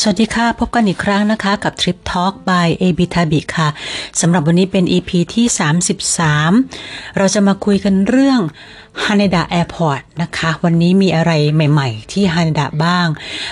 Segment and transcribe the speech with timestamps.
[0.00, 3.68] สวัสดีค่ะ พบกันอีกครั้งนะคะ กับ Trip Talk by a b i t a b i ค่ะ
[4.20, 5.46] สำหรับวันนี้เป็น EP ที่
[6.32, 8.40] 33 เราจะมาคุยกันเรื่อง
[9.04, 13.06] Haneda Airport นะคะ วันนี้มีอะไรใหม่ๆ ที่ Haneda บ้าง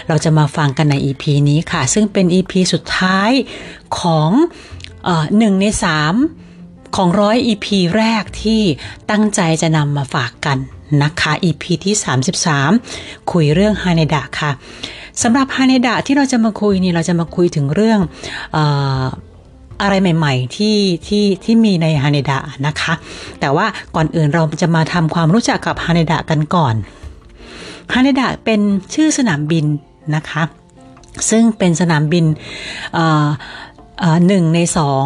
[0.09, 3.30] เราจะมาฟังกันใน EP นี้ค่ะ ซึ่งเป็น EP สุดท้าย
[3.98, 4.30] ของ
[5.38, 5.66] หนึ่งใน
[6.30, 7.66] 3ของร้อย EP
[7.96, 8.62] แรกที่
[9.11, 10.59] ตั้งใจจะนำมาฝากกัน
[11.02, 11.95] นะคะ EP ที่
[12.62, 14.53] 33 คุยเรื่อง Haneda ค่ะ
[15.22, 18.00] สำหรับฮาเนดะที่เราจะมาคุยนี่เราจะมาคุยถึงเรื่อง
[18.57, 18.58] อ
[19.82, 20.76] อะไรใหม่ๆที่
[21.07, 22.94] ที่ที่มีในฮาเนดะนะคะ
[23.40, 26.75] แต่ว่าก่อนอื่นเราจะมาทำความรู้จักกับฮาเนดะกันก่อน
[27.94, 28.61] ฮาเนดะเป็น
[28.94, 29.64] ชื่อสนามบิน
[30.14, 30.43] นะคะ
[31.31, 32.25] ซึ่งเป็นสนามบิน
[34.27, 35.05] หนึ่งในสอง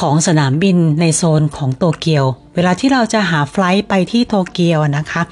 [0.00, 2.24] ของสนามบินในโซนของโตเกียว
[2.54, 5.22] เวลาที่เราจะหา flight ไปที่โตเกียวนะคะ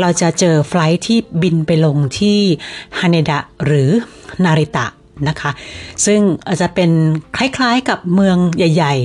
[0.00, 2.38] เราจะเจอ flight ที่บินไปลงที่
[2.98, 3.90] ฮาเนดะหรือ
[4.44, 4.86] นาริตะ
[5.28, 5.50] นะคะ
[6.06, 6.90] ซึ่งอาจจะเป็น
[7.36, 8.96] คล้ายๆกับเมืองใหญ่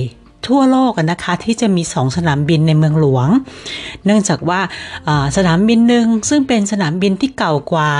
[0.50, 3.28] ทั่วโลกนะคะที่จะมีสองสนามบินในเมืองหลวง
[4.04, 4.60] เนื่องจากว่า
[5.36, 7.90] สนามบินหนึ่งซึ่งเป็นสนามบินที่เก่ากว่า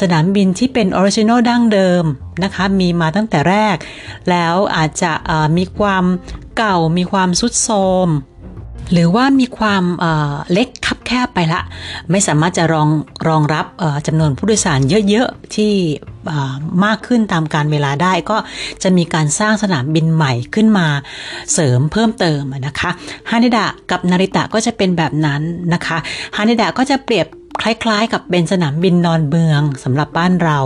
[0.00, 2.04] สนามบินที่เป็น original ดั้งเดิม
[2.44, 3.76] นะคะมีมาตั้งแต่แรก
[4.30, 5.12] แล้วอาจจะ
[5.56, 6.04] มีความ
[6.58, 8.08] เก่ามีความสุดโทรม
[8.92, 9.84] หรือว่ามีความ
[10.52, 11.60] เล็กคับแคบไปละ
[12.10, 12.88] ไม่สามารถจะรอง
[13.28, 13.66] รองรับ
[14.06, 15.72] จำนวนผู้โดยสารเยอะๆ ที่
[16.84, 18.36] มากขึ้นตามการเวลาได้ก็
[18.82, 20.86] จะมีการสร้างสนามบินใหม่ขึ้นมา
[21.52, 22.90] เสริมเพิ่มเติมนะคะ
[23.30, 25.42] ฮานิดะกับนาริตะก็จะเป็นแบบนั้น
[25.74, 25.98] นะคะ
[26.36, 27.26] ฮานิดะก็จะเปรียบ
[27.62, 30.58] คล้ายๆ กับเป็นสนามบินนอนเมืองสำหรับบ้านเรา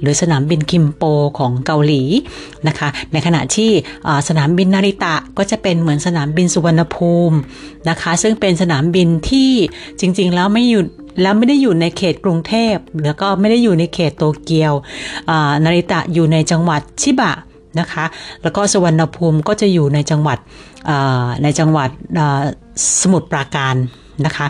[0.00, 1.02] หรือสนามบินคิมโป
[1.38, 2.02] ของเกาหลี
[2.68, 3.70] นะคะ ในขณะที่
[4.28, 7.36] สนามบินนาริตะก็จะเป็นเหมือนสนามบินสุวรรณภูมิ
[7.88, 9.50] นะคะ ซึ่งเป็นสนามบินที่
[10.00, 10.82] จริงๆแล้วไม่อยู่
[11.22, 14.72] แล้วไม่ได้อยู่ในเขตกรุงเทพแล้วก็ไม่ได้อยู่ในเขตโตเกียว
[15.64, 17.32] นาริตะอยู่ในจังหวัดชิบะ
[17.80, 18.04] นะคะ
[18.42, 20.38] แล้วก็สุวรรณภูมิก็จะอยู่ในจังหวัด
[21.42, 21.90] ในจังหวัด
[23.00, 23.76] สมุทรปราการ
[24.26, 24.46] นะคะ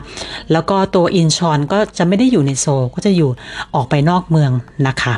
[0.53, 3.31] แล้วก็ตัวอินชอนก็จะไม่ได้อยู่ในโซก็จะอยู่
[3.75, 4.51] ออกไปนอกเมือง
[4.89, 5.15] นะคะ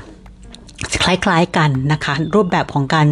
[1.02, 3.06] คล้ายๆกันนะคะ รูปแบบของการ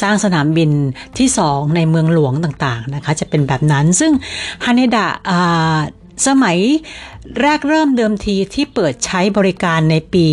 [0.00, 0.70] สร้างสนามบิน
[1.18, 4.12] ที่ 2 ในเมืองหลวงต่างๆนะคะ จะเป็นแบบนั้นซึ่ง
[4.64, 5.06] ฮาเนดะ
[6.26, 6.58] สมัย
[7.40, 10.28] แรกเริ่มเดิมทีที่เปิดใช้บริการในปี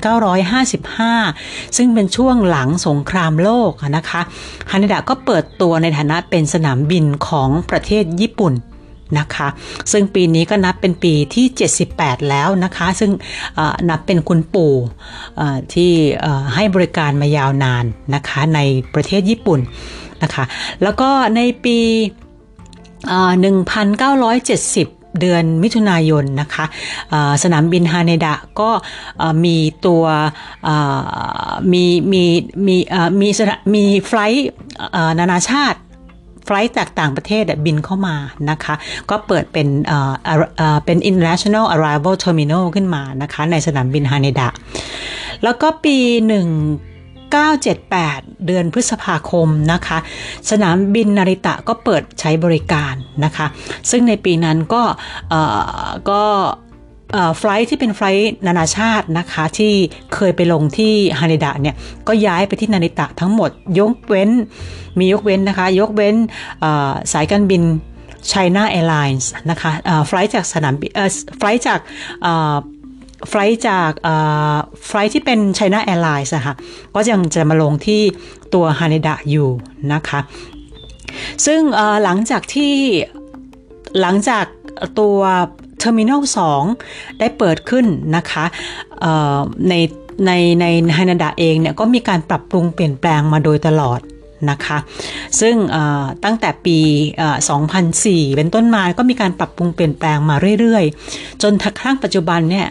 [0.00, 4.20] 1955 ซึ่งเป็นช่วงหลังสงครามโลกนะคะ
[4.70, 8.52] ฮานิดะก็เปิดตัวในฐานะเป็นสนามบินของประเทศญี่ปุ่น
[9.18, 9.48] นะคะ
[9.92, 11.46] ซึ่งปีนี้ก็นับเป็นปีที่
[11.88, 13.10] 78 แล้วนะคะ ซึ่ง
[13.90, 14.74] นับเป็นคุณปู่
[15.74, 15.90] ที่
[16.54, 17.84] ให้บริการมายาวนาน
[18.14, 18.60] นะคะใน
[18.94, 19.60] ประเทศญี่ปุ่น
[20.22, 20.44] นะคะ
[20.82, 21.90] แล้วก็ในปี 1970
[25.20, 26.64] เดือนมิถุนายนนะคะ
[27.42, 28.70] สนามบินฮาเนดะก็
[29.44, 29.56] มี
[29.86, 30.04] ตัว
[31.72, 32.24] มีมี
[32.66, 32.76] มี
[33.20, 33.28] มี
[33.74, 34.46] มีไฟล์
[35.18, 35.78] นานาชาติ
[36.44, 38.16] ไฟล์จากต่างประเทศบินเข้ามา
[38.50, 38.74] นะคะ
[39.10, 39.68] ก็เปิดเป็น
[40.84, 44.48] เป็น international arrival terminal ขึ้นมานะคะ ในสนามบินฮาเนดะ
[45.44, 49.98] แล้วก็ปี 1978 เดือนพฤษภาคมนะคะ
[50.50, 53.46] สนามบินนาริตะก็เปิดใช้บริการนะคะ
[53.90, 54.82] ซึ่งในปีนั้นก็
[56.10, 56.22] ก็
[57.38, 59.72] ไฟล์ที่เป็นไฟล์นานาชาตินะคะที่
[60.14, 61.76] เคยไปลงที่ฮานิดะเนี่ย
[62.08, 64.30] ก็ย้ายไปที่นาริตะทั้งหมดยกเว้น
[64.98, 66.16] มียกเว้นนะคะ ยกเว้น
[67.12, 67.62] สายการบิน
[68.30, 69.70] China Airlines นะคะ
[70.06, 70.90] flight จากสนามบิน
[71.38, 71.80] flight จาก
[73.28, 73.90] flight จาก
[74.86, 76.54] flight ที่เป็น China Airlines อะค่ะ
[76.94, 78.02] ก็ยังจะมาลงที่
[78.54, 79.48] ตัวฮาเนดะอยู่
[79.92, 80.20] นะคะ
[81.46, 81.60] ซึ่ง
[82.04, 82.74] หลังจากที่
[84.00, 84.44] หลังจาก
[85.00, 85.18] ตัว
[85.80, 86.20] terminal
[86.70, 87.86] 2ได้เปิดขึ้น
[88.16, 88.44] นะคะ
[89.68, 89.74] ใน
[90.26, 94.00] ในในไฮนาดาเองเนี่ยก็มีการปรับปรุงเปลี่ยนแปลงมาโดยตลอด
[94.50, 94.78] นะคะ
[95.40, 95.54] ซึ่ง
[96.24, 96.78] ตั้งแต่ปี
[97.58, 102.66] 2004 เป็นต้นมาก็มีการปรับปรุงเปลี่ยนแปลงมาเรื่อยๆ จนกระทั่งปัจจุบันเนี่ย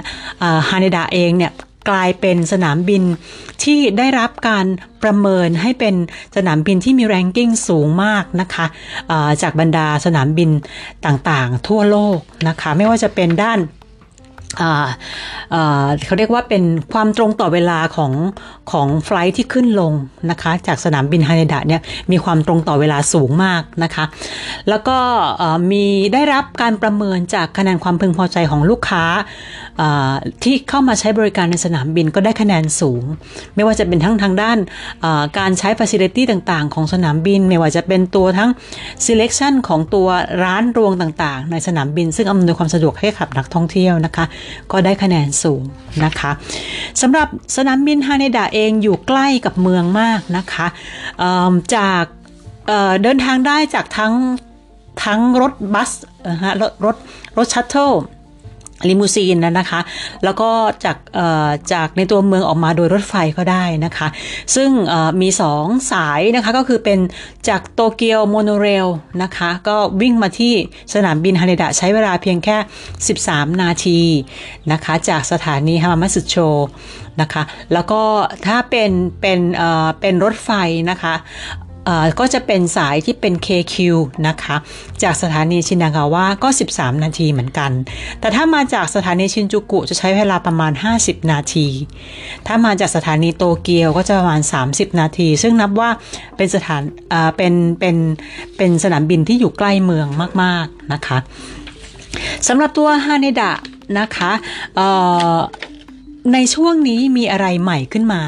[0.70, 1.52] ฮานิดาเองเนี่ย
[1.90, 3.04] กลายเป็นสนามบิน
[3.64, 4.66] ที่ได้รับการ
[5.04, 5.96] ประเมินให้เป็น
[6.36, 8.66] สนามบินที่มีแรงกิ้งสูงมากนะคะ
[9.42, 10.50] จากบรรดาสนามบิน
[11.06, 13.60] ต่างๆ ทั่วโลกนะคะ ไม่ว่าจะเป็นด้าน
[16.06, 16.64] เขาเรียกว่าเป็น
[16.94, 18.12] ความตรงต่อเวลาของ
[18.72, 19.94] ของ flight ที่ขึ้นลง
[20.30, 21.82] นะคะ จากสนามบินฮาเนดะเนี่ย
[22.12, 24.04] มีความตรงต่อเวลาสูงมากนะคะ
[24.70, 24.98] แล้วก็
[25.72, 29.04] มีได้รับการประเมินจากคะแนนความพึงพอใจของลูกค้า
[30.44, 33.04] ที่เข้ามาใช้บริการในสนามบินก็ได้คะแนนสูง
[33.56, 34.58] ไม่ว่าจะเป็นทั้งทางด้าน
[35.38, 38.50] การใช้ facility ต่างๆ ของสนามบิน ไม่ว่าจะเป็นตัวทั้ง
[39.06, 40.08] selection ของตัว
[40.44, 44.26] ร้านรวงต่างๆ ในสนามบิน ซึ่งอำนวยความสะดวกให้กับนักท่องเที่ยวนะคะ
[44.72, 45.64] ก็ได้คะแนนสูง
[46.04, 46.32] นะคะ
[47.02, 50.68] สำหรับสนามบินฮาเนดะเองอยู่ใกล้กับเมืองมากนะคะ
[51.76, 52.04] จาก
[53.04, 54.14] เดินทางได้จากทั้ง
[55.04, 55.92] ทั้งรถบัส
[56.30, 56.96] นะฮะรถรถ
[57.38, 57.92] รถ shuttle
[58.88, 59.80] limousine นะนะคะ
[60.24, 60.50] แล้วก็
[60.86, 60.98] จาก
[61.74, 64.08] จากในตัวเมืองออกมาโดยรถไฟก็ได้นะคะ
[64.56, 64.70] ซึ่ง
[65.22, 67.00] มีสองสายนะคะก็คือเป็น
[67.50, 68.88] จากโตเกียวโมโนเรล
[69.24, 70.54] นะคะ ก็วิ่งมาที่
[70.94, 72.58] สนามบินฮาเนดะใช้เวลาเพียงแค่
[73.10, 74.00] 13 นาที
[74.72, 76.36] นะคะ จากสถานีฮามามัสึโช
[77.22, 77.44] นะคะ
[77.74, 78.02] แล้วก็
[78.48, 78.92] ถ้าเป็น
[79.22, 79.40] เป็น
[80.00, 80.50] เป็นรถไฟ
[80.90, 81.14] นะคะ
[82.20, 83.76] ก็จะเป็นสายที่เป็น KQ
[84.28, 84.56] นะคะ
[85.04, 87.72] จากสถานีชินากาวะก็ 13 นาทีเหมือนกัน
[88.20, 90.72] แต่ถ้ามาจากสถานีชินจูกุจะใช้เวลาประมาณ
[91.02, 91.68] 50 นาที
[92.48, 95.90] ถ้ามาจากสถานีโตเกียวก็จะประมาณ 30 นาที ซึ่งนับว่า
[96.38, 96.82] เป็นสถาน
[97.38, 97.96] เป็นเป็น
[98.58, 100.08] เป็นสนามบินที่อยู่ใกล้เมือง
[100.44, 101.18] มาก ๆ นะคะ
[102.48, 103.52] สำหรับตัวฮาเนดะ
[104.00, 104.32] นะคะ
[106.34, 108.22] ในช่วงนี้มีอะไรใหม่ขึ้นมา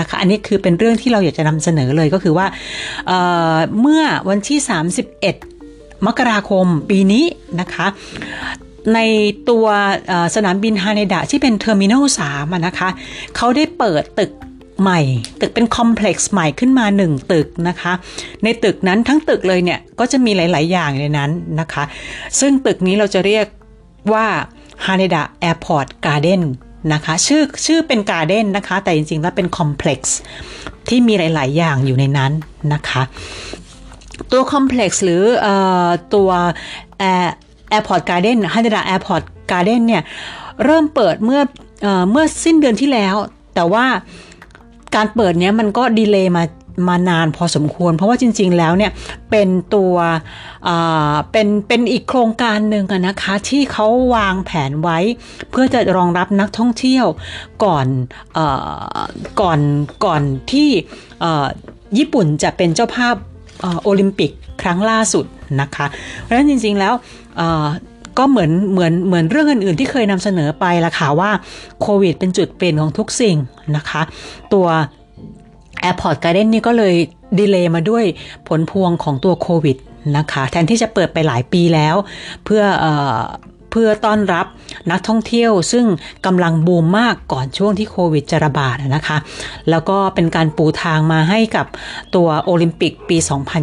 [0.00, 2.46] นะคะ อันนี้คือเป็นเรื่องที่เราอยากจะนำเสนอเลยก็คือว่า
[3.06, 4.58] เเมื่อวันที่
[5.34, 7.24] 31 มกราคมปีนี้
[7.60, 7.86] นะคะ
[8.94, 9.00] ใน
[9.48, 9.66] ตัว
[10.34, 12.04] สนามบินฮาเนดะที่เป็น terminal
[12.34, 12.88] 3นะคะ
[13.36, 14.32] เขาได้เปิดตึก
[14.80, 15.00] ใหม่
[15.40, 17.92] ตึกเป็น complex ใหม่ขึ้นมา 1 ตึกนะคะ
[18.42, 21.30] ในตึกนั้นทั้งตึกเลยเนี่ย ก็จะมีหลาย ๆ อย่างในนั้น
[21.60, 21.84] นะคะ
[22.40, 23.46] ซึ่งตึกนี้เราจะเรียก
[24.12, 24.26] ว่า
[24.86, 26.42] Haneda Airport Garden
[26.92, 30.16] นะคะชื่อชื่อเป็น garden นะคะ แต่จริงๆ แล้วเป็น complex
[30.88, 32.32] ที่มีหลาย ๆ อย่างอยู่ในนั้น
[32.72, 33.02] นะคะ
[34.32, 35.48] ตัว complex หรือ
[36.14, 36.30] ตัว
[36.98, 40.02] Airport Garden Haneda Airport Garden เนี่ย
[40.64, 41.40] เริ่มเปิดเมื่อ
[42.10, 43.14] เมื่อสิ้นเดือนที่แล้ว
[43.54, 43.84] แต่ว่า
[44.96, 46.42] การเปิดเนี้ยมันก็ delay มา
[46.88, 48.92] มานานพอสมควร เพราะว่าจริง ๆ แล้วเนี่ย
[49.30, 49.94] เป็นตัว
[51.32, 54.98] เป็นเป็นอีกโครงการหนึ่งนะคะที่เขาวางแผนไว้
[55.50, 57.06] เพื่อจะรองรับนักท่องเที่ยว
[57.64, 57.86] ก่อน
[58.36, 58.38] อ
[59.40, 59.60] ก่อน
[60.04, 60.22] ก่อน
[60.52, 60.68] ที่
[61.98, 63.14] ญี่ปุ่นจะเป็นเจ้าภาพ
[63.82, 64.30] โอลิมปิก
[64.62, 65.24] ครั้งล่าสุด
[65.60, 65.86] นะคะ
[66.20, 66.94] เพราะฉะนั้นจริง ๆ แล้ว
[68.18, 71.30] ก็เหมือนเหมือนเหมือนเรื่องอื่นๆที่เคยนำเสนอไปละค่ะว่า
[71.82, 73.36] โควิดเป็นจุดเปลี่ยนของทุกสิ่ง
[73.76, 74.02] นะคะ
[74.52, 74.66] ตัว
[75.84, 76.94] Airport Garden นี่ก็เลย
[77.38, 78.04] ดีเลย์มาด้วย
[78.48, 79.76] ผลพวงของตัวโควิด
[80.16, 81.94] นะคะแทนที่จะเปิดไปหลายปีแล้ว
[82.44, 82.86] เพื่อเอ
[83.70, 84.46] เพื่อต้อนรับ
[84.90, 85.86] นักท่องเที่ยว ซึ่ง
[86.26, 89.18] กำลังบูมมากก่อนช่วงที่โควิดจะระบาดนะคะ
[89.70, 91.66] แล้วก็เป็นการปูทางมาให้กับ
[92.14, 93.16] ตัวโอลิมปิกปี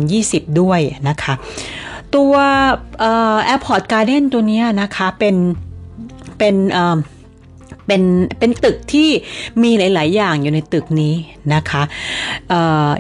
[0.08, 0.80] 2020 ด้วย
[1.10, 1.34] นะคะ
[2.16, 2.34] ตัว
[3.46, 5.36] Airport Garden ตัวนี้นะคะเป็น
[6.38, 6.78] เป็น
[7.88, 8.02] เป็น
[8.40, 9.10] เป็นตึกที่
[9.64, 11.14] มีหลาย ๆ อย่างอยู่ในตึกนี้
[11.54, 12.54] นะคะ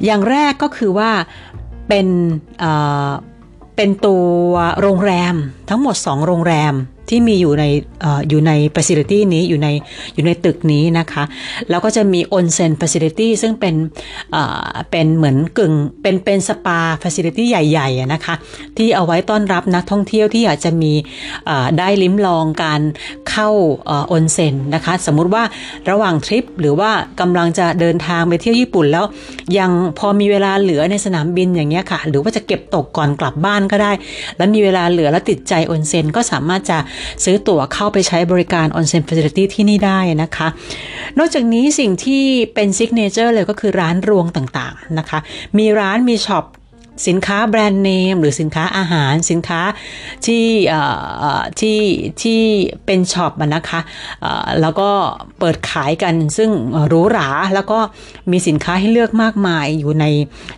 [0.06, 1.12] อย่างแรกก็คือว่า
[1.88, 2.08] เป็น
[3.76, 4.28] เป็นตัว
[4.82, 5.36] โรงแรม
[5.70, 6.76] ทั้งหมด 2 โรงแรม
[7.12, 7.66] ที่มีอยู่ใน
[8.04, 9.70] ออยู่ใน facility นี้อยู่ใน
[10.16, 11.24] อยู่ในตึกนี้นะคะ
[11.70, 13.76] แล้วก็จะมี onsen facility ซึ่งเป็น
[14.92, 18.36] เป็นเหมือนกึ่งเป็นเป็นสปา facility ใหญ่ๆนะคะ
[18.78, 20.92] ที่เอาไว้ต้อนรับนักท่องเที่ยวที่อยากจะมี
[21.78, 22.82] ได้ลิ้มลองการ
[23.36, 23.50] เข้า
[23.90, 25.44] ออนเซ็นนะคะ สมมุติว่า
[25.90, 29.06] ระหว่างทริปหรือว่ากำลังจะเดินทางไปเที่ยวญี่ปุ่นแล้ว
[29.58, 33.92] ยังพอมีเวลาเหลือในสนามบินอย่างเงี้ยค่ะ หรือว่าจะเก็บตกก่อนกลับบ้านก็ได้
[34.38, 36.78] แล้วมีเวลาเหลือแล้วติดใจออนเซ็นก็สามารถจะ
[37.24, 40.48] ซื้อตั๋วเข้าไปใช้บริการออนเซ็นฟ a ซิลิตี้ที่นี่ได้นะคะ
[41.20, 45.20] นอกจากนี้สิ่งที่เป็น signature เลยก็คือร้านรวงต่างๆนะคะ
[45.58, 46.46] มีร้านมี shop
[47.08, 49.62] สินค้าแบรนด์เนม หรือสินค้าอาหารสินค้า
[50.26, 50.48] ที่
[51.60, 51.80] ที่
[52.22, 52.42] ที่
[52.86, 53.80] เป็น shop นะคะ
[54.62, 54.90] แล้วก็
[55.40, 56.50] เปิดขายกันซึ่ง
[56.88, 57.80] หรูหรา แล้วก็
[58.32, 60.06] มีสินค้าให้เลือกมากมายอยู่ใน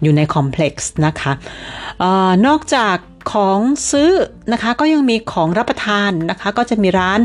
[0.04, 1.32] อยู่ใน complex นะคะ
[2.48, 2.96] นอกจาก
[3.32, 3.60] ของ
[3.92, 4.12] ซื้อ
[4.52, 7.20] นะคะก็ยังมีของรับประทานนะคะก็จะมีร้าน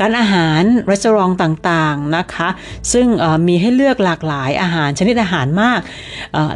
[0.00, 2.48] ร้านอาหารร้านรวงต่างๆนะคะ
[2.92, 3.06] ซึ่ง
[3.48, 5.80] มีให้เลือกหลากหลายอาหารชนิดอาหารมาก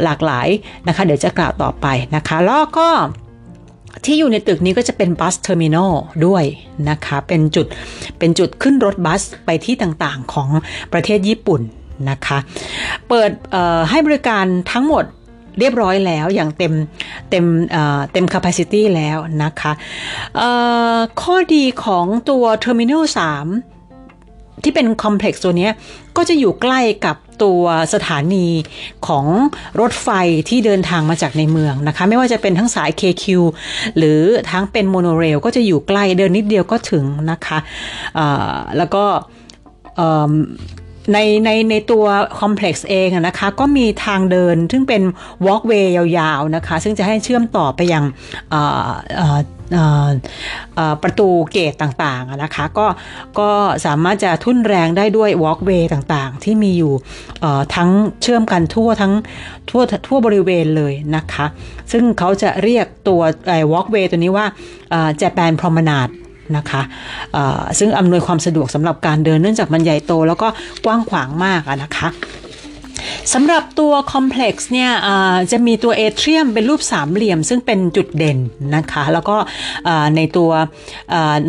[0.04, 0.48] หลากหลาย
[0.88, 2.88] นะคะ เดี๋ยวจะกล่าวต่อไปนะคะ แล้วก็
[4.04, 5.92] ที่อยู่ในตึกนี้ก็จะเป็น bus terminal
[6.26, 6.44] ด้วย
[6.90, 7.66] นะคะ เป็นจุด
[8.18, 10.48] เป็นจุดขึ้นรถบัสไปที่ต่างๆของ
[10.92, 11.60] ประเทศญี่ปุ่น
[12.10, 12.38] นะคะ
[13.08, 13.30] เปิด
[13.90, 15.04] ให้บริการทั้งหมด
[15.58, 16.72] เรียบร้อยแล้วอย่างเต็ม
[17.30, 17.44] เต็ม
[18.12, 19.72] เต็ม capacity แล้วนะคะ
[21.22, 25.68] ข้อดีของตัว Terminal 3 ที่เป็นคอมเพล็กซ์ตัวนี้
[26.16, 27.62] ก็จะอยู่ใกล้กับตัว
[27.94, 28.46] สถานี
[29.06, 29.26] ของ
[29.80, 30.08] รถไฟ
[30.48, 33.24] ที่เดินทางมาจากในเมืองนะคะ ไม่ว่าจะเป็นทั้งสาย KQ
[33.96, 37.58] หรือทั้งเป็น monorail ก็จะอยู่ใกล้เดินนิดเดียวก็ถึงนะคะ
[38.76, 39.04] แล้วก็
[41.12, 42.04] ในในในตัว
[42.40, 45.02] complex เองนะคะก็มีทางเดิน ซึ่งเป็น
[45.46, 48.04] walkway ยาวๆนะคะ ซึ่งจะให้เชื่อมต่อไปยัง
[51.02, 52.86] ประตู gate ต่างๆนะคะก็
[53.38, 53.50] ก็
[53.86, 56.92] สามารถจะทุ่นแรงได้ด้วย walkway ต่างๆ ที่มีอยู่
[57.74, 57.90] ทั้ง
[58.22, 59.12] เชื่อมกันทั่วทั้ง
[59.70, 61.46] ทั่วทั่วบริเวณเลยนะคะ
[61.92, 63.20] ซึ่งเขาจะเรียกตัว
[63.72, 64.46] walkway ตัวนี้ว่า
[65.18, 66.08] Japan Promenade
[66.56, 66.82] นะคะ
[67.78, 70.48] ซึ่งอำนวยความสะดวกสำหรับการเดินเนื่องจากมันใหญ่โต แล้วก็
[70.84, 72.10] กว้างขวางมากนะคะ
[73.34, 74.90] สำหรับตัว complex เนี่ย
[75.52, 78.38] จะมีตัว atrium เป็นรูปสามเหลี่ยม ซึ่งเป็นจุดเด่น
[78.76, 79.36] นะคะ แล้วก็
[80.16, 80.50] ในตัว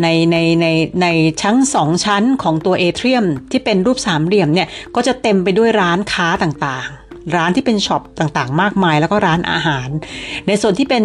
[0.02, 0.66] ในในใน
[1.02, 1.06] ใน
[1.42, 7.01] ชั้นสองชั้นของตัว atriumที่เป็นรูปสามเหลี่ยมเนี่ยก็จะเต็มไปด้วยร้านค้าต่างๆ
[7.34, 9.88] ร้านที่เป็น shop ต่างๆ มากมาย แล้วก็ร้านอาหาร
[10.46, 11.04] ในส่วนที่เป็น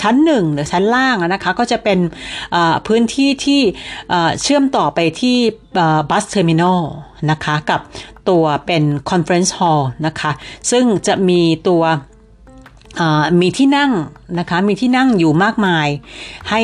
[0.00, 1.98] ชั้นหนึ่งหรือชั้นล่างนะคะก็จะเป็น
[2.86, 3.60] พื้นที่ที่
[4.42, 5.36] เชื่อมต่อไปที่
[6.10, 6.82] bus terminal
[7.30, 7.80] นะคะกับ
[8.28, 10.30] ตัวเป็น conference hall นะคะ
[10.70, 11.84] ซึ่งจะมีตัว
[13.40, 13.92] มีที่นั่ง
[14.38, 15.88] นะคะมีที่นั่งอยู่มากมาย
[16.50, 16.60] ให้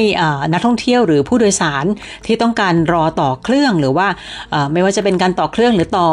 [0.53, 1.85] นักท่องเที่ยวหรือผู้โดยสาร
[2.27, 4.09] ที่ต้องการรอต่อเครื่องหรือว่า
[4.73, 6.09] ไม่ว่าจะเป็นการต่อเครื่องหรือต่อ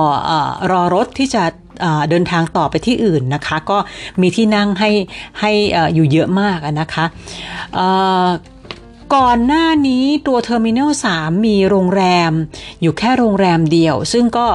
[0.72, 1.44] รอรถที่จะ
[2.10, 3.78] เดินทางต่อไปที่อื่นนะคะ ก็
[4.22, 4.92] มีที่นั่งให้
[5.40, 5.52] ให้
[5.94, 7.06] อยู่เยอะมากนะคะ
[9.16, 12.32] ก่อนหน้านี้ตัว terminal 3มีโรงแรม
[12.82, 14.48] อยู่แค่โรงแรมเดียว ซึ่งก็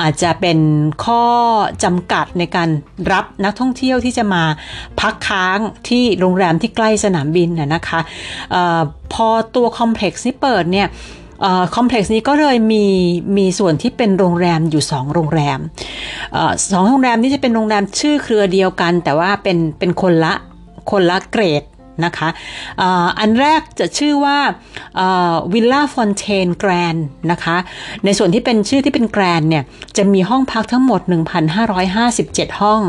[0.00, 0.58] อาจจะเป็น
[1.04, 1.24] ข้อ
[1.84, 2.68] จำกัดในการ
[3.12, 4.44] รับนักท่องเที่ยวที่จะมา
[5.00, 8.00] พักค้างที่โรงแรมที่ใกล้สนามบินนะคะ
[8.54, 10.88] พอตัว complex นี้เปิดเนี่ย
[11.74, 12.86] complex นี้ก็เลยมี
[13.38, 15.58] มีส่วนที่เป็นโรงแรมอยู่ 2 โรงแรม
[16.72, 20.34] สองโรงแรมนี้จะเป็นโรงแรมชื่อเครือเดียวกัน แต่ว่าเป็นเป็นคนละ
[20.90, 21.62] คนละเกรด
[22.04, 22.28] นะคะ
[23.18, 24.38] อันแรกจะชื่อว่า
[25.52, 26.96] Villa Fontaine Grand
[27.30, 27.56] นะคะ
[28.04, 29.64] ในส่วนที่เป็นชื่อที่เป็น Grand เนี่ย
[29.96, 31.00] จะมีห้องพักทั้งหมด
[31.80, 32.82] 1,557 ห้อง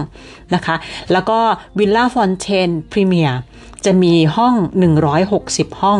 [0.55, 0.75] นะคะ
[1.11, 1.39] แล้วก็
[1.79, 3.39] วิลล่าฟอนเทนพรีเมียร์
[3.85, 4.55] จะมีห้อง
[5.17, 5.99] 160 ห้อง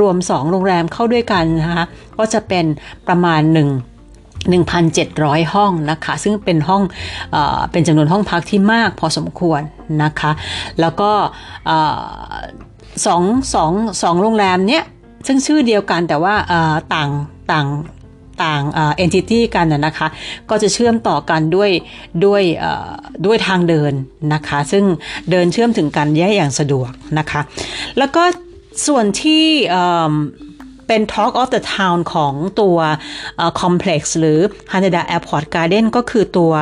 [0.00, 1.84] รวม 2 โรงแรมเข้าด้วยกันนะคะ
[2.16, 2.64] ก็จะเป็น
[3.08, 3.58] ประมาณ 1
[4.52, 6.82] 1,700 ห้องนะคะ ซึ่งเป็นห้อง
[7.32, 7.36] เอ
[7.70, 9.60] เป็นจำนวนห้องพักที่มากพอสมควร
[10.02, 10.30] นะคะ
[10.80, 11.10] แล้วก็
[13.06, 13.22] สอง
[13.54, 14.84] สองสองโรงแรมเนี้ย
[15.26, 16.34] ซึ่งชื่อเดียวกันแต่ว่า
[16.94, 17.10] ต่าง
[17.52, 17.66] ต่าง
[18.44, 20.08] ต่าง entity กันนะคะ
[20.50, 21.70] ก็จะเชื่อมต่อกันด้วย
[22.24, 22.42] ด้วย
[23.26, 23.92] ด้วยทางเดิน
[24.34, 24.84] นะคะ ซึ่ง
[25.30, 27.40] เดินเชื่อมถึงกันอย่างอย่างสะดวกนะคะ
[27.98, 28.22] แล้วก็
[28.86, 29.44] ส่วนที่
[30.86, 32.76] เป็น Talk of the Town ของตัว
[33.60, 34.38] complex หรือ
[34.72, 36.52] Haneda Airport Garden ก็คือตัว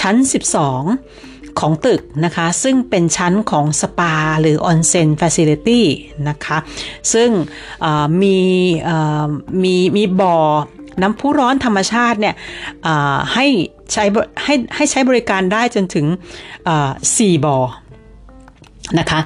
[0.00, 0.16] ชั้น
[0.80, 5.82] 12 ของตึกนะคะ ซึ่งเป็นชั้นของสปาหรือออนเซ็นฟ c i l i t y
[6.28, 6.58] นะคะ
[7.12, 7.30] ซึ่ง
[8.22, 8.38] มี
[9.62, 10.36] มีมีบ่อ
[11.02, 12.34] น้ำพุร้อนธรรมชาติเนี่ย
[13.34, 13.46] ให้
[13.92, 14.04] ใช้
[14.44, 16.06] ให้ให้ใช้บริการได้จนถึง
[16.76, 17.58] 4บ่อ
[18.98, 19.20] นะคะ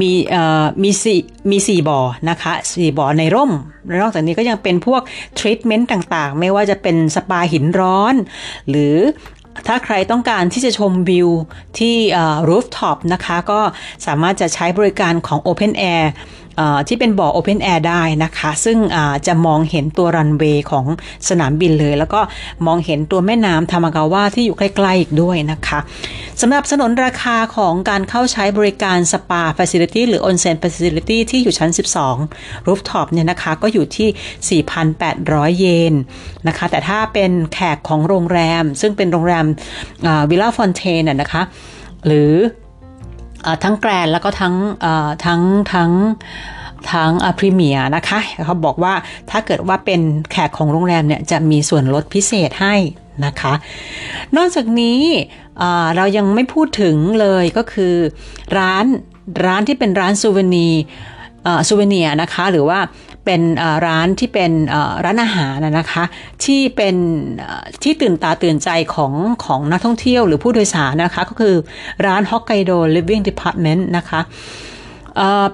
[0.00, 1.20] มีเอ่อมีสี่
[1.50, 3.52] มีสี่บ่อนะคะสี่บ่อในร่ม
[4.00, 5.02] นอกจากนี้ก็ยังเป็นพวก
[5.38, 8.14] ทรีทเมนต์ต่างๆ ไม่ว่าจะเป็นสปาหินร้อน
[8.70, 8.96] หรือ
[9.66, 11.28] ถ้าใครต้องการที่จะชมวิว
[11.78, 11.96] ที่
[12.48, 13.60] rooftop นะคะ ก็
[14.06, 16.04] สามารถจะใช้บริการของ Open Air
[16.88, 18.78] ที่เป็นบ่อ Open Air ได้นะคะ ซึ่ง
[19.26, 20.86] จะมองเห็นตัวรันเวย์ของ
[21.28, 22.20] สนามบินเลย แล้วก็
[22.66, 25.78] มองเห็นตัวแม่น้ำทามากาวะที่อยู่ใกล้ๆอีกด้วยนะคะ
[26.40, 31.70] สำหรับสนนราคาของการเข้าใช้บริการสปาฟ a c i l i t y หรือ Onsen Facility ที่อยู่ชั้น
[32.18, 34.62] 12 Rooftop เนี่ยนะคะก็อยู่ที่
[34.98, 35.94] 4,800 เยน
[36.48, 39.46] นะคะ แต่ถ้าเป็นแขกของโรงแรม ซึ่งเป็นโรงแรม
[40.30, 41.42] Villa Fontaine นะคะ
[42.06, 42.32] หรือ
[43.64, 44.54] ทั้ง Grand แล้วก็ทั้ง
[45.24, 45.40] ทั้ง
[45.72, 45.90] ทั้ง
[46.92, 48.94] ทั้ง Premier นะคะเขาบอกว่า
[49.30, 52.74] ถ้าเกิดว่าเป็นแขกของโรงแรมเนี่ยจะมีส่วนลดพิเศษให้
[53.26, 53.52] นะคะ
[54.36, 55.00] นอกจากนี้
[55.96, 57.94] เรายังไม่พูดถึงเลยก็คือ
[58.58, 58.84] ร้าน
[59.44, 62.78] ร้านที่เป็นร้าน souvenir souvenir นะคะ หรือว่า
[63.24, 63.42] เป็น
[63.86, 64.52] ร้านที่เป็น
[65.04, 66.04] ร้านอาหารนะคะ
[66.44, 66.96] ที่เป็น
[67.82, 69.12] ที่ตื่นตาตื่นใจของ
[69.44, 71.56] ของนักท่องเที่ยวหรือผู้โดยสารนะคะ ก็คือ
[72.06, 74.20] ร้านฮอกไกโด Living Department นะคะ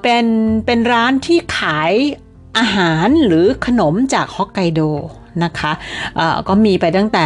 [0.03, 0.25] เป็น
[0.67, 1.93] เป็นร้านที่ขาย
[2.59, 4.81] อาหารหรือขนมจากฮอกไกโด
[5.45, 5.73] นะคะ
[6.49, 7.25] ก็มีไปตั้งแต่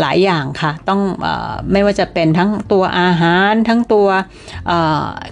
[0.00, 1.28] หลายอย่างค่ะ ต้องอ
[1.72, 4.06] ไม่ว่าจะเป็นทั้งตัวอาหารทั้งตัว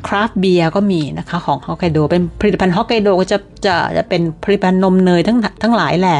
[0.07, 6.19] คราฟเบียร์ก็มีนะคะของฮอกไกโดเป็นผลิตภัณฑ์ฮอกไกโดก็จะจะจะเป็นผลิตภัณฑ์นมเนยทั้งทั้งหลายแหละ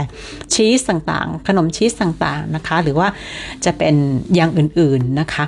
[0.55, 3.09] ชีสต่างๆ ขนมชีสต่างๆนะคะ หรือว่า
[3.65, 3.95] จะเป็น
[4.35, 5.45] อย่างอื่นๆนะคะ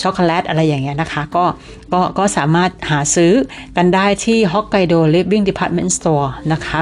[0.00, 1.44] ช็อกโกแลตอะไรอย่างเงี้ยนะคะก็
[1.92, 3.32] ก็ก็สามารถหาซื้อ
[3.76, 6.80] กันได้ที่ฮอกไกโด Living Department Store นะคะ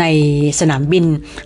[0.00, 0.04] ใน
[0.60, 1.04] สนามบิน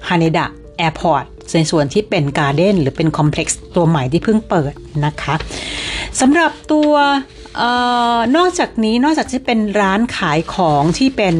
[0.08, 0.46] ฮาเนดะ
[0.78, 1.24] Airport
[1.56, 4.72] ในส่วนที่เป็น garden หรือเป็น complex ตัวใหม่ที่เพิ่งเปิด
[5.06, 5.34] นะคะ
[6.20, 6.92] สำหรับตัว
[7.60, 7.62] อ
[8.14, 11.34] อนอกจากนี้นอกจากที่เป็นร้านขายของที่เป็น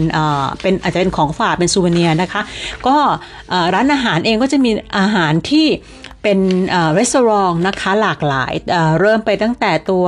[0.62, 2.43] เป็นอาจจะเป็นของฝากเป็นซูเวเนียนะคะ
[2.87, 2.97] ก็
[3.75, 5.67] ร้านอาหารเองก็จะมีอาหารที่
[6.23, 6.38] เป็น
[6.69, 10.05] เอ่อรีสอร์ทนะคะหลากหลายเเริ่มไปตั้งแต่ตัว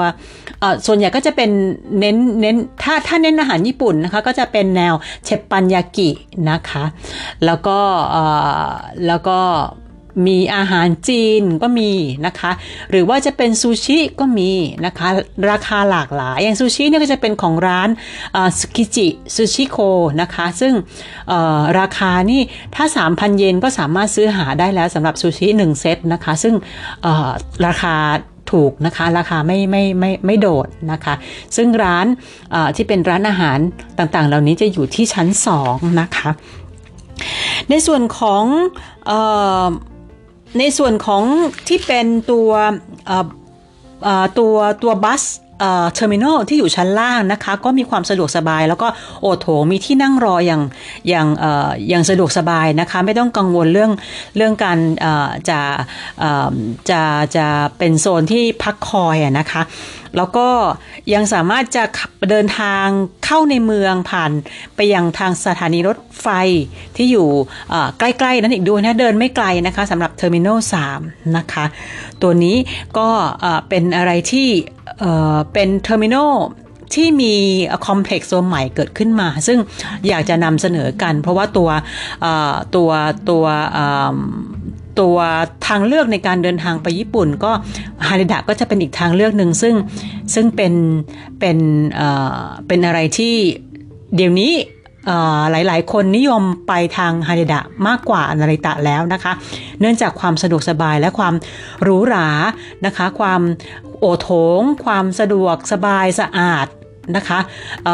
[0.87, 1.50] ส่วนใหญ่ก็จะเป็น
[1.99, 4.94] เน้นเน้นถ้าถ้าเน้นอาหารญี่ปุ่นนะคะก็จะเป็นแนว
[5.25, 6.11] เชปปันยากิ
[6.50, 6.85] นะคะ
[7.44, 7.78] แล้วก็
[9.06, 9.38] แล้วก็
[10.26, 11.92] มีอาหารจีนก็มี
[12.26, 12.52] นะคะ
[12.90, 14.50] หรือว่าจะเป็นซูชิก็มี
[14.87, 15.09] นะคะ
[15.50, 17.88] ราคาหลากหลาย อย่างซูชิเนี่ยก็จะเป็นของร้าน
[18.61, 19.76] สกิจิซูชิโค
[20.21, 20.73] นะคะ ซึ่ง
[21.80, 22.40] ราคานี่
[22.75, 26.54] ถ้า 3,000 เยนก็สามารถซื้อหาได้แล้วสำหรับซูชิ1เซตนะคะ ซึ่ง
[27.66, 27.97] ราคา
[28.54, 31.14] ถูกนะคะราคาไม่ไม่ไม่ไม่โดดนะคะ
[31.56, 32.06] ซึ่งร้าน
[32.76, 33.58] ที่เป็นร้านอาหาร
[33.99, 35.28] ต่างๆ เหล่านี้จะอยู่ที่ชั้น
[35.64, 36.30] 2 นะคะ
[37.70, 38.44] ในส่วนของ
[39.11, 39.12] อ
[40.58, 41.23] ในส่วนของ
[41.68, 42.50] ที่เป็นตัว
[44.38, 45.23] ตัวตัว bus
[45.61, 48.88] terminal ที่อยู่ชั้นล่างนะคะ ก็มีความสะดวกสบาย แล้วก็
[49.23, 50.62] โอโถงมีที่นั่งรออย่าง
[51.08, 51.44] อย่างอ
[51.88, 53.92] อย่างสะดวกสบายนะคะ ไม่ต้องกังวลเรื่อง
[54.37, 54.78] เรื่องการ
[55.50, 55.61] จะ
[56.90, 57.02] จะ
[57.37, 57.46] จะ
[57.78, 59.62] เป็นโซนที่พักคอยนะคะ
[60.16, 60.49] แล้วก็
[61.14, 61.85] ยังสามารถจะ
[62.30, 62.87] เดินทาง
[63.25, 64.30] เข้าในเมืองผ่าน
[64.76, 66.28] ไปยังทางสถานีรถไฟ
[66.97, 67.28] ที่อยู่
[67.99, 70.58] ใกล้ ๆ นั้นอีกด้วยนะ เดินไม่ไกลนะคะสำหรับ terminal
[70.97, 71.64] 3นะคะ
[72.23, 72.56] ตัวนี้
[72.99, 73.09] ก็
[73.68, 74.49] เป็นอะไรที่
[75.52, 76.34] เป็น terminal
[76.94, 77.35] ที่มี
[77.87, 79.59] complex ตัวใหม่เกิดขึ้นมา ซึ่ง
[80.09, 81.71] อยากจะนำเสนอกัน เพราะว่าตัว
[82.76, 82.90] ตัว
[83.30, 83.44] ตัว
[85.00, 85.16] ตัว
[85.66, 87.52] ทางเลือกในการเดินทางไปญี่ปุ่น ก็
[88.06, 89.74] ฮาเนดะก็จะเป็นอีกทางเลือกหนึ่งซึ่ง
[90.34, 90.74] ซึ่งเป็น
[91.40, 91.58] เป็น
[91.94, 92.08] เอ่
[92.38, 93.34] อเป็นอะไรที่
[94.16, 94.52] เดี๋ยวนี้
[95.06, 99.32] เอ่อหลายๆ คนนิยมไปทางฮาริดะมากกว่านาริตะแล้วนะคะ
[99.80, 101.34] เนื่องจากความสะดวกสบายและความ
[101.82, 102.28] หรูหรา
[102.86, 103.42] นะคะ ความ
[104.00, 106.66] โอโถง ความสะดวกสบายสะอาด
[107.16, 107.38] นะคะ
[107.84, 107.88] เ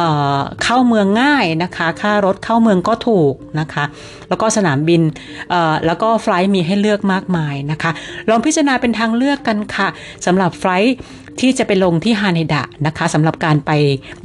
[0.63, 3.85] เข้าเมืองง่ายนะคะ ค่ารถเข้าเมืองก็ถูกนะคะ
[4.29, 5.03] แล้วก็สนามบิน
[5.87, 7.91] แล้วก็ไฟล์มีให้เลือกมากมายนะคะ
[8.29, 9.89] ลองพิจารณาเป็นทางเลือกกันค่ะ
[10.27, 10.95] สำหรับไฟล์
[11.41, 13.71] ที่จะไปลงที่ฮานิดะนะคะสำหรับการไป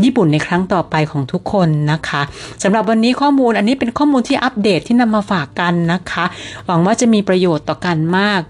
[0.04, 2.22] ญี่ปุ่นในครั้งต่อไปของทุกคนนะคะ
[2.64, 6.26] สำหรับวันนี้ข้อมูลอันนี้เป็นข้อมูลที่อัปเดตที่นำมาฝากกันนะคะ
[6.66, 8.42] หวังว่าจะมีประโยชน์ต่อกันมาก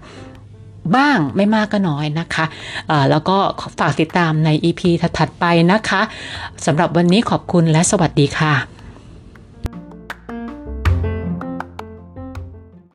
[0.96, 3.36] บ้างไม่มากก็น้อยนะคะะแล้วก็
[3.80, 4.82] ฝากติดตามใน EP
[5.18, 6.02] ถัดๆไปนะคะ
[6.66, 8.75] สำหรับวันนี้ขอบคุณและสวัสดีค่ะ